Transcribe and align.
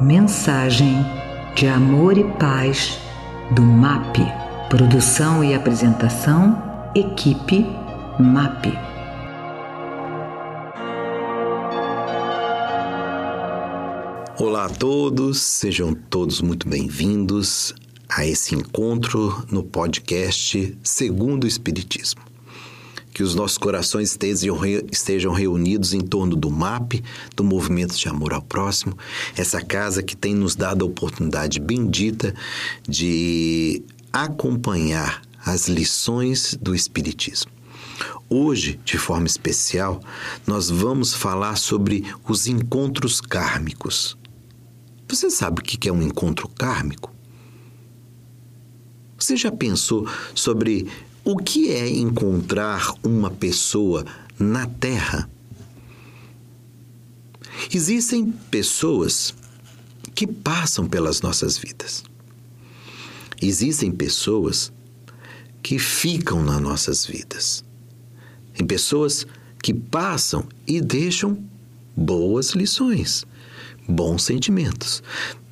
Mensagem 0.00 1.04
de 1.54 1.66
amor 1.68 2.16
e 2.16 2.24
paz 2.38 2.98
do 3.54 3.60
MAP. 3.60 4.16
Produção 4.70 5.44
e 5.44 5.52
apresentação, 5.52 6.90
equipe 6.94 7.66
MAP. 8.18 8.68
Olá 14.38 14.64
a 14.64 14.70
todos, 14.70 15.38
sejam 15.38 15.92
todos 15.92 16.40
muito 16.40 16.66
bem-vindos 16.66 17.74
a 18.08 18.24
esse 18.24 18.54
encontro 18.54 19.44
no 19.50 19.62
podcast 19.62 20.78
Segundo 20.82 21.44
o 21.44 21.46
Espiritismo 21.46 22.29
que 23.12 23.22
os 23.22 23.34
nossos 23.34 23.58
corações 23.58 24.16
estejam, 24.90 25.32
reunidos 25.32 25.92
em 25.92 26.00
torno 26.00 26.36
do 26.36 26.50
MAP, 26.50 27.02
do 27.34 27.44
Movimento 27.44 27.96
de 27.96 28.08
Amor 28.08 28.32
ao 28.32 28.42
Próximo, 28.42 28.96
essa 29.36 29.60
casa 29.60 30.02
que 30.02 30.16
tem 30.16 30.34
nos 30.34 30.54
dado 30.54 30.84
a 30.84 30.88
oportunidade 30.88 31.60
bendita 31.60 32.34
de 32.88 33.82
acompanhar 34.12 35.22
as 35.44 35.68
lições 35.68 36.56
do 36.60 36.74
Espiritismo. 36.74 37.50
Hoje, 38.28 38.78
de 38.84 38.96
forma 38.96 39.26
especial, 39.26 40.00
nós 40.46 40.70
vamos 40.70 41.12
falar 41.12 41.56
sobre 41.56 42.04
os 42.28 42.46
encontros 42.46 43.20
kármicos. 43.20 44.16
Você 45.08 45.28
sabe 45.30 45.60
o 45.60 45.64
que 45.64 45.88
é 45.88 45.92
um 45.92 46.02
encontro 46.02 46.48
kármico? 46.48 47.12
Você 49.18 49.36
já 49.36 49.50
pensou 49.50 50.08
sobre 50.34 50.88
o 51.24 51.36
que 51.36 51.70
é 51.70 51.88
encontrar 51.88 52.94
uma 53.02 53.30
pessoa 53.30 54.04
na 54.38 54.66
Terra? 54.66 55.28
Existem 57.72 58.32
pessoas 58.50 59.34
que 60.14 60.26
passam 60.26 60.88
pelas 60.88 61.20
nossas 61.20 61.58
vidas. 61.58 62.02
Existem 63.40 63.92
pessoas 63.92 64.72
que 65.62 65.78
ficam 65.78 66.42
nas 66.42 66.60
nossas 66.60 67.06
vidas. 67.06 67.62
Tem 68.54 68.66
pessoas 68.66 69.26
que 69.62 69.74
passam 69.74 70.46
e 70.66 70.80
deixam 70.80 71.38
boas 71.94 72.50
lições, 72.52 73.26
bons 73.86 74.22
sentimentos. 74.22 75.02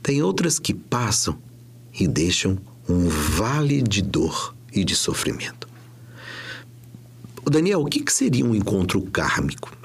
Tem 0.02 0.22
outras 0.22 0.58
que 0.58 0.72
passam 0.72 1.38
e 1.98 2.08
deixam 2.08 2.58
um 2.88 3.06
vale 3.08 3.82
de 3.82 4.00
dor 4.00 4.56
e 4.72 4.84
de 4.84 4.94
sofrimento. 4.94 5.66
Daniel, 7.44 7.80
o 7.80 7.86
que 7.86 8.04
seria 8.12 8.44
um 8.44 8.54
encontro 8.54 9.02
kármico? 9.02 9.76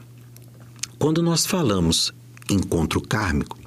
Quando 0.99 1.23
nós 1.23 1.45
falamos 1.45 2.13
encontro 2.49 3.01
kármico, 3.01 3.57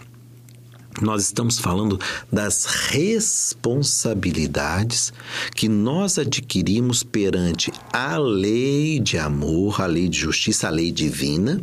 nós 1.01 1.23
estamos 1.25 1.59
falando 1.59 1.99
das 2.33 2.65
responsabilidades 2.65 5.13
que 5.55 5.69
nós 5.69 6.19
adquirimos 6.19 7.03
perante 7.03 7.71
a 7.93 8.17
lei 8.17 8.99
de 8.99 9.19
amor, 9.19 9.79
a 9.81 9.87
lei 9.87 10.09
de 10.09 10.19
justiça, 10.19 10.69
a 10.69 10.71
lei 10.71 10.91
divina, 10.91 11.63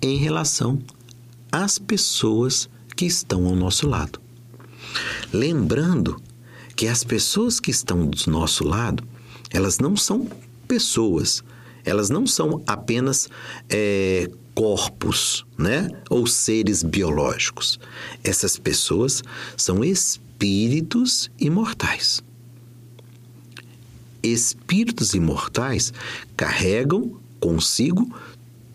em 0.00 0.16
relação 0.16 0.78
às 1.50 1.78
pessoas 1.78 2.68
que 2.94 3.06
estão 3.06 3.46
ao 3.46 3.56
nosso 3.56 3.88
lado. 3.88 4.20
Lembrando 5.32 6.22
que 6.76 6.86
as 6.86 7.02
pessoas 7.02 7.58
que 7.58 7.70
estão 7.70 8.06
do 8.06 8.30
nosso 8.30 8.62
lado, 8.62 9.02
elas 9.50 9.78
não 9.78 9.96
são 9.96 10.28
pessoas, 10.68 11.42
elas 11.84 12.10
não 12.10 12.26
são 12.26 12.62
apenas 12.66 13.30
é, 13.70 14.28
corpos, 14.54 15.46
né? 15.56 15.88
Ou 16.10 16.26
seres 16.26 16.82
biológicos. 16.82 17.80
Essas 18.22 18.58
pessoas 18.58 19.22
são 19.56 19.82
espíritos 19.82 21.30
imortais. 21.38 22.22
Espíritos 24.22 25.14
imortais 25.14 25.94
carregam 26.36 27.18
consigo 27.40 28.14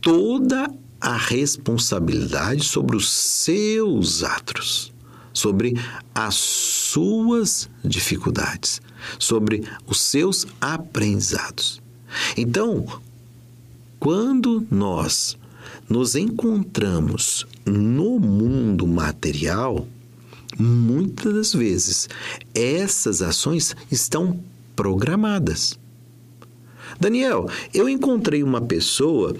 toda 0.01 0.73
a 0.99 1.17
responsabilidade 1.17 2.63
sobre 2.63 2.95
os 2.95 3.11
seus 3.11 4.23
atos 4.23 4.91
sobre 5.33 5.73
as 6.13 6.35
suas 6.35 7.69
dificuldades, 7.83 8.81
sobre 9.17 9.63
os 9.87 10.01
seus 10.01 10.47
aprendizados. 10.59 11.81
Então, 12.37 12.85
quando 13.99 14.65
nós 14.69 15.37
nos 15.87 16.15
encontramos 16.15 17.45
no 17.65 18.19
mundo 18.19 18.87
material, 18.87 19.87
muitas 20.57 21.33
das 21.33 21.53
vezes 21.53 22.09
essas 22.53 23.21
ações 23.21 23.75
estão 23.91 24.39
programadas. 24.75 25.77
Daniel, 26.99 27.49
eu 27.73 27.87
encontrei 27.87 28.43
uma 28.43 28.61
pessoa 28.61 29.35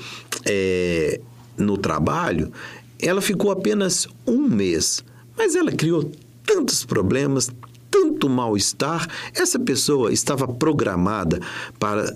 é, 0.46 1.20
no 1.58 1.78
trabalho, 1.78 2.52
ela 3.00 3.22
ficou 3.22 3.52
apenas 3.52 4.08
um 4.26 4.48
mês 4.48 5.04
mas 5.38 5.56
ela 5.56 5.72
criou 5.72 6.12
tantos 6.46 6.84
problemas, 6.84 7.50
tanto 7.90 8.30
mal-estar. 8.30 9.08
Essa 9.34 9.60
pessoa 9.60 10.12
estava 10.12 10.48
programada 10.48 11.40
para 11.80 12.16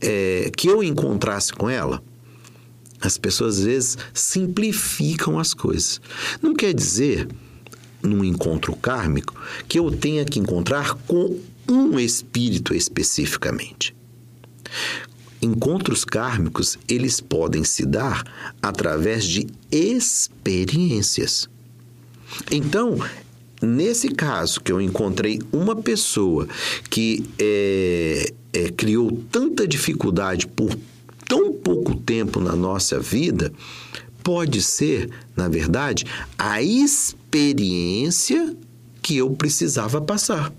é, 0.00 0.50
que 0.56 0.68
eu 0.68 0.82
encontrasse 0.82 1.52
com 1.52 1.68
ela. 1.68 2.02
As 3.00 3.18
pessoas 3.18 3.58
às 3.58 3.64
vezes 3.64 3.98
simplificam 4.12 5.38
as 5.38 5.52
coisas. 5.52 6.00
Não 6.40 6.54
quer 6.54 6.72
dizer, 6.72 7.28
num 8.02 8.24
encontro 8.24 8.74
kármico, 8.76 9.34
que 9.68 9.78
eu 9.78 9.90
tenha 9.90 10.24
que 10.24 10.38
encontrar 10.38 10.94
com 11.06 11.38
um 11.68 11.98
espírito 11.98 12.74
especificamente. 12.74 13.94
Encontros 15.40 16.04
kármicos, 16.04 16.78
eles 16.88 17.20
podem 17.20 17.64
se 17.64 17.84
dar 17.84 18.24
através 18.62 19.24
de 19.24 19.46
experiências. 19.70 21.48
Então, 22.50 22.98
nesse 23.62 24.08
caso 24.08 24.60
que 24.60 24.72
eu 24.72 24.80
encontrei 24.80 25.40
uma 25.52 25.76
pessoa 25.76 26.46
que 26.90 27.24
é, 27.38 28.32
é, 28.52 28.70
criou 28.70 29.22
tanta 29.30 29.66
dificuldade 29.66 30.46
por 30.46 30.76
tão 31.26 31.52
pouco 31.52 31.94
tempo 31.94 32.40
na 32.40 32.54
nossa 32.54 33.00
vida, 33.00 33.52
pode 34.22 34.62
ser, 34.62 35.10
na 35.36 35.48
verdade, 35.48 36.04
a 36.38 36.62
experiência 36.62 38.54
que 39.02 39.16
eu 39.16 39.30
precisava 39.30 40.00
passar. 40.00 40.52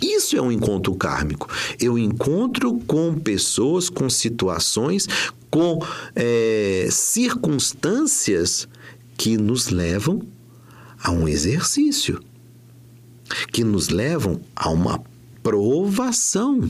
Isso 0.00 0.36
é 0.36 0.40
um 0.40 0.50
encontro 0.50 0.94
kármico. 0.94 1.48
Eu 1.78 1.98
encontro 1.98 2.78
com 2.86 3.14
pessoas, 3.14 3.90
com 3.90 4.08
situações, 4.08 5.06
com 5.50 5.84
é, 6.14 6.88
circunstâncias 6.90 8.66
que 9.16 9.36
nos 9.36 9.68
levam 9.68 10.22
a 11.02 11.10
um 11.10 11.26
exercício, 11.26 12.22
que 13.52 13.64
nos 13.64 13.88
levam 13.88 14.40
a 14.54 14.68
uma 14.68 15.02
provação 15.42 16.68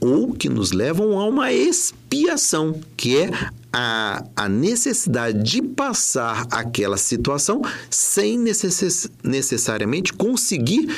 ou 0.00 0.32
que 0.32 0.48
nos 0.48 0.72
levam 0.72 1.18
a 1.18 1.26
uma 1.26 1.52
expiação, 1.52 2.80
que 2.96 3.16
é 3.16 3.30
a, 3.72 4.24
a 4.36 4.48
necessidade 4.48 5.42
de 5.42 5.60
passar 5.60 6.46
aquela 6.50 6.96
situação 6.96 7.62
sem 7.90 8.38
necess, 8.38 9.10
necessariamente 9.22 10.12
conseguir 10.12 10.94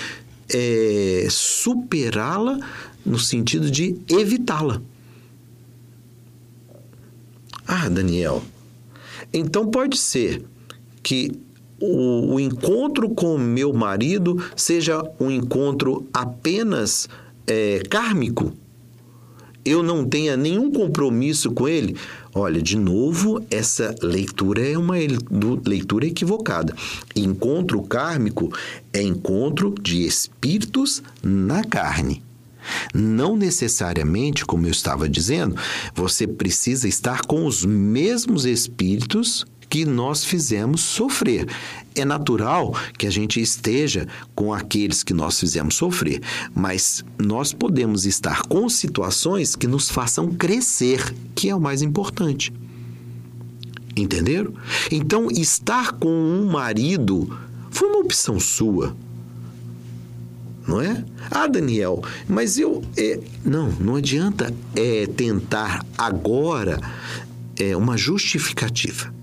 é, 0.52 1.26
superá-la 1.30 2.58
no 3.04 3.18
sentido 3.18 3.70
de 3.70 3.96
evitá-la. 4.08 4.82
Ah, 7.66 7.88
Daniel, 7.88 8.42
então 9.32 9.70
pode 9.70 9.96
ser 9.98 10.44
que 11.02 11.32
o, 11.80 12.34
o 12.34 12.40
encontro 12.40 13.08
com 13.10 13.38
meu 13.38 13.72
marido 13.72 14.42
seja 14.56 15.02
um 15.18 15.30
encontro 15.30 16.06
apenas 16.12 17.08
é, 17.46 17.82
kármico, 17.88 18.52
eu 19.64 19.82
não 19.82 20.06
tenha 20.06 20.36
nenhum 20.36 20.70
compromisso 20.70 21.50
com 21.50 21.68
ele, 21.68 21.94
olha, 22.34 22.62
de 22.62 22.76
novo, 22.76 23.44
essa 23.50 23.94
leitura 24.02 24.66
é 24.66 24.78
uma 24.78 24.94
leitura 25.66 26.06
equivocada. 26.06 26.74
Encontro 27.14 27.82
kármico 27.82 28.50
é 28.92 29.02
encontro 29.02 29.74
de 29.80 30.06
espíritos 30.06 31.02
na 31.22 31.62
carne. 31.64 32.22
Não 32.94 33.36
necessariamente, 33.36 34.44
como 34.44 34.66
eu 34.66 34.70
estava 34.70 35.08
dizendo, 35.08 35.56
você 35.94 36.26
precisa 36.26 36.88
estar 36.88 37.22
com 37.26 37.44
os 37.44 37.64
mesmos 37.64 38.46
espíritos 38.46 39.46
que 39.68 39.84
nós 39.84 40.24
fizemos 40.24 40.80
sofrer. 40.80 41.46
É 41.94 42.04
natural 42.04 42.74
que 42.96 43.06
a 43.06 43.10
gente 43.10 43.40
esteja 43.40 44.06
com 44.34 44.52
aqueles 44.52 45.02
que 45.02 45.12
nós 45.12 45.38
fizemos 45.38 45.74
sofrer, 45.74 46.20
mas 46.54 47.04
nós 47.18 47.52
podemos 47.52 48.06
estar 48.06 48.42
com 48.42 48.68
situações 48.68 49.56
que 49.56 49.66
nos 49.66 49.90
façam 49.90 50.32
crescer, 50.32 51.14
que 51.34 51.48
é 51.48 51.54
o 51.54 51.60
mais 51.60 51.82
importante. 51.82 52.52
Entenderam? 53.96 54.54
Então, 54.92 55.28
estar 55.30 55.92
com 55.92 56.08
um 56.08 56.48
marido 56.48 57.36
foi 57.70 57.88
uma 57.88 57.98
opção 57.98 58.38
sua. 58.38 58.96
Não 60.66 60.80
é? 60.80 61.04
Ah, 61.30 61.46
Daniel, 61.46 62.02
mas 62.28 62.58
eu. 62.58 62.84
É, 62.96 63.18
não, 63.44 63.70
não 63.80 63.96
adianta 63.96 64.54
é, 64.76 65.06
tentar 65.06 65.84
agora 65.96 66.78
é, 67.58 67.74
uma 67.74 67.96
justificativa 67.96 69.17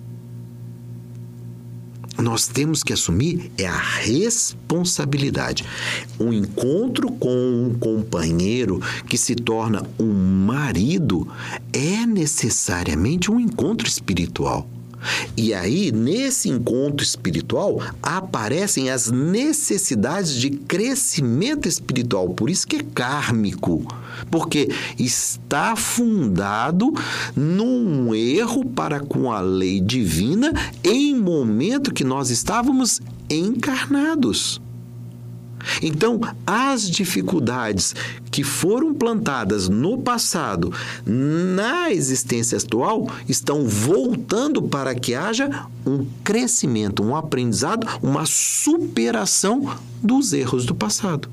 nós 2.18 2.48
temos 2.48 2.84
que 2.84 2.94
assumir 2.94 3.52
é 3.58 3.66
a 3.66 3.78
responsabilidade. 3.78 5.66
Um 6.20 6.32
encontro 6.32 7.12
com 7.12 7.30
um 7.30 7.74
companheiro 7.78 8.82
que 9.08 9.18
se 9.18 9.36
torna 9.36 9.84
um 10.00 10.14
marido 10.46 11.28
é 11.74 12.06
necessariamente 12.06 13.32
um 13.32 13.40
encontro 13.40 13.88
espiritual. 13.88 14.68
E 15.36 15.54
aí, 15.54 15.92
nesse 15.92 16.50
encontro 16.50 17.04
espiritual, 17.04 17.82
aparecem 18.02 18.90
as 18.90 19.12
necessidades 19.12 20.34
de 20.36 20.50
crescimento 20.50 21.68
espiritual. 21.68 22.30
Por 22.30 22.50
isso 22.50 22.68
que 22.68 22.78
é 22.78 22.86
kármico. 22.94 23.86
Porque 24.32 24.70
está 24.98 25.76
fundado 25.76 26.94
num 27.36 28.14
erro 28.16 28.66
para 28.66 29.00
com 29.00 29.32
a 29.32 29.42
lei 29.42 29.80
divina 29.80 30.54
em 30.84 31.16
momento 31.16 31.94
que 31.94 32.04
nós 32.04 32.30
estávamos 32.30 33.02
encarnados. 33.30 34.62
Então, 35.82 36.20
as 36.46 36.90
dificuldades 36.90 37.96
que 38.32 38.44
foram 38.44 38.94
plantadas 38.94 39.70
no 39.70 39.98
passado 39.98 40.74
na 41.06 41.92
existência 41.92 42.58
atual 42.58 43.10
estão 43.28 43.66
voltando 43.68 44.62
para 44.62 44.94
que 44.96 45.14
haja 45.14 45.68
um 45.86 46.06
crescimento, 46.24 47.04
um 47.04 47.16
aprendizado, 47.16 47.88
uma 48.02 48.26
superação 48.26 49.76
dos 50.02 50.34
erros 50.34 50.66
do 50.66 50.76
passado. 50.76 51.30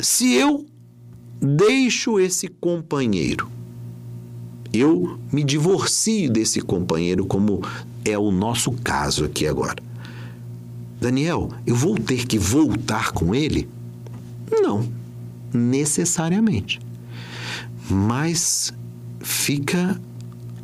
Se 0.00 0.32
eu 0.34 0.66
deixo 1.40 2.18
esse 2.20 2.48
companheiro, 2.48 3.50
eu 4.72 5.18
me 5.32 5.44
divorcio 5.44 6.30
desse 6.30 6.60
companheiro, 6.60 7.26
como 7.26 7.62
é 8.04 8.16
o 8.16 8.30
nosso 8.30 8.72
caso 8.72 9.24
aqui 9.24 9.46
agora. 9.46 9.91
Daniel, 11.02 11.50
eu 11.66 11.74
vou 11.74 11.96
ter 11.96 12.28
que 12.28 12.38
voltar 12.38 13.10
com 13.10 13.34
ele? 13.34 13.68
Não, 14.48 14.88
necessariamente. 15.52 16.78
Mas 17.90 18.72
fica 19.20 20.00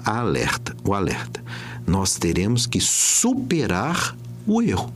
alerta, 0.04 0.76
o 0.84 0.94
alerta. 0.94 1.42
Nós 1.84 2.14
teremos 2.14 2.68
que 2.68 2.80
superar 2.80 4.16
o 4.46 4.62
erro. 4.62 4.92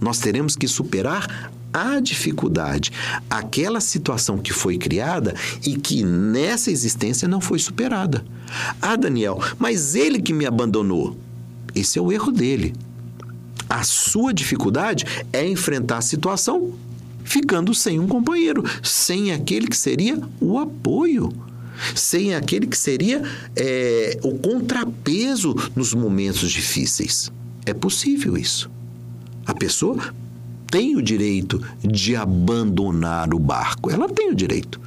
Nós 0.00 0.18
teremos 0.20 0.56
que 0.56 0.66
superar 0.66 1.52
a 1.70 2.00
dificuldade, 2.00 2.92
aquela 3.28 3.80
situação 3.80 4.38
que 4.38 4.54
foi 4.54 4.78
criada 4.78 5.34
e 5.66 5.76
que 5.76 6.02
nessa 6.02 6.70
existência 6.70 7.28
não 7.28 7.42
foi 7.42 7.58
superada. 7.58 8.24
Ah, 8.80 8.96
Daniel, 8.96 9.38
mas 9.58 9.94
ele 9.94 10.22
que 10.22 10.32
me 10.32 10.46
abandonou. 10.46 11.14
Esse 11.74 11.98
é 11.98 12.02
o 12.02 12.10
erro 12.10 12.32
dele. 12.32 12.74
A 13.72 13.84
sua 13.84 14.34
dificuldade 14.34 15.06
é 15.32 15.48
enfrentar 15.48 15.96
a 15.96 16.02
situação 16.02 16.74
ficando 17.24 17.72
sem 17.72 17.98
um 17.98 18.06
companheiro, 18.06 18.62
sem 18.82 19.32
aquele 19.32 19.66
que 19.66 19.76
seria 19.78 20.20
o 20.38 20.58
apoio, 20.58 21.32
sem 21.94 22.34
aquele 22.34 22.66
que 22.66 22.76
seria 22.76 23.22
é, 23.56 24.18
o 24.22 24.34
contrapeso 24.38 25.56
nos 25.74 25.94
momentos 25.94 26.52
difíceis. 26.52 27.32
É 27.64 27.72
possível 27.72 28.36
isso. 28.36 28.70
A 29.46 29.54
pessoa 29.54 29.96
tem 30.70 30.94
o 30.94 31.00
direito 31.00 31.58
de 31.82 32.14
abandonar 32.14 33.32
o 33.32 33.38
barco, 33.38 33.90
ela 33.90 34.06
tem 34.06 34.30
o 34.30 34.34
direito, 34.34 34.78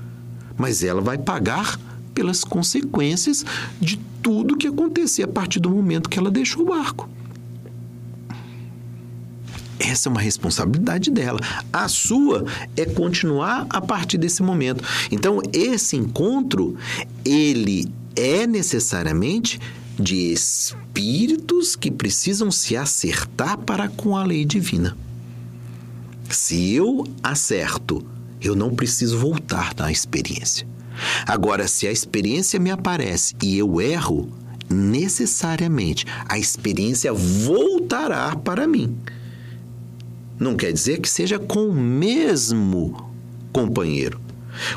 mas 0.55 0.83
ela 0.83 1.01
vai 1.01 1.17
pagar 1.17 1.79
pelas 2.13 2.43
consequências 2.43 3.43
de 3.81 3.99
tudo 4.21 4.55
que 4.55 4.67
acontecer 4.67 5.23
a 5.23 5.27
partir 5.27 5.59
do 5.59 5.71
momento 5.71 6.07
que 6.07 6.19
ela 6.19 6.29
deixou 6.29 6.61
o 6.61 6.67
barco. 6.67 7.09
Essa 9.79 10.09
é 10.09 10.11
uma 10.11 10.21
responsabilidade 10.21 11.11
dela. 11.11 11.39
A 11.71 11.87
sua 11.87 12.45
é 12.77 12.85
continuar 12.85 13.65
a 13.69 13.81
partir 13.81 14.17
desse 14.17 14.41
momento. 14.41 14.83
Então, 15.11 15.41
esse 15.51 15.95
encontro, 15.95 16.77
ele 17.23 17.91
é 18.15 18.47
necessariamente 18.47 19.59
de 19.99 20.31
espíritos 20.31 21.75
que 21.75 21.91
precisam 21.91 22.51
se 22.51 22.75
acertar 22.75 23.57
para 23.57 23.87
com 23.87 24.15
a 24.15 24.23
lei 24.23 24.45
divina. 24.45 24.97
Se 26.29 26.73
eu 26.73 27.05
acerto, 27.21 28.05
eu 28.41 28.55
não 28.55 28.73
preciso 28.73 29.17
voltar 29.17 29.73
na 29.77 29.91
experiência. 29.91 30.67
Agora, 31.25 31.67
se 31.67 31.87
a 31.87 31.91
experiência 31.91 32.59
me 32.59 32.71
aparece 32.71 33.35
e 33.41 33.57
eu 33.57 33.81
erro, 33.81 34.29
necessariamente 34.69 36.05
a 36.27 36.37
experiência 36.37 37.13
voltará 37.13 38.35
para 38.35 38.67
mim. 38.67 38.97
Não 40.39 40.55
quer 40.55 40.73
dizer 40.73 40.99
que 40.99 41.09
seja 41.09 41.39
com 41.39 41.69
o 41.69 41.73
mesmo 41.73 43.09
companheiro, 43.53 44.19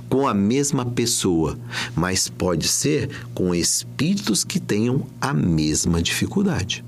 com 0.08 0.28
a 0.28 0.32
mesma 0.32 0.84
pessoa, 0.86 1.58
mas 1.96 2.28
pode 2.28 2.68
ser 2.68 3.10
com 3.34 3.54
espíritos 3.54 4.44
que 4.44 4.60
tenham 4.60 5.04
a 5.20 5.34
mesma 5.34 6.00
dificuldade. 6.00 6.84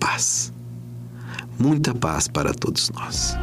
Paz. 0.00 0.52
Muita 1.58 1.94
paz 1.94 2.26
para 2.28 2.54
todos 2.54 2.90
nós. 2.90 3.36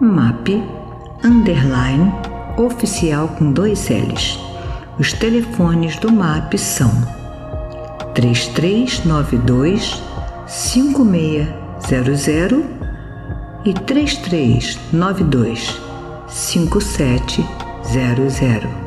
MAP 0.00 0.48
Underline 1.22 2.10
Oficial 2.56 3.28
com 3.28 3.52
dois 3.52 3.90
L's. 3.90 4.40
Os 4.98 5.12
telefones 5.12 5.98
do 5.98 6.10
MAP 6.10 6.58
são 6.58 6.90
3392 8.14 10.02
5600 10.46 12.75
e 13.66 13.74
3392 13.74 15.80
5700. 16.28 18.85